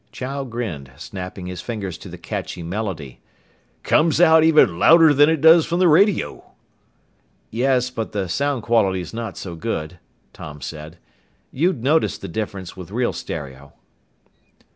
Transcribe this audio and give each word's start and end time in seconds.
Chow 0.11 0.43
grinned, 0.45 0.89
snapping 0.97 1.45
his 1.45 1.61
fingers 1.61 1.95
to 1.99 2.09
the 2.09 2.17
catchy 2.17 2.63
melody. 2.63 3.21
"Comes 3.83 4.19
out 4.19 4.43
even 4.43 4.79
louder'n 4.79 5.29
it 5.29 5.41
does 5.41 5.67
from 5.67 5.77
the 5.77 5.87
radio!" 5.87 6.53
"Yes, 7.51 7.91
but 7.91 8.11
the 8.11 8.27
sound 8.27 8.63
quality's 8.63 9.13
not 9.13 9.37
so 9.37 9.55
good," 9.55 9.99
Tom 10.33 10.59
said. 10.59 10.97
"You'd 11.51 11.83
notice 11.83 12.17
the 12.17 12.27
difference 12.27 12.75
with 12.75 12.89
real 12.89 13.13
stereo." 13.13 13.73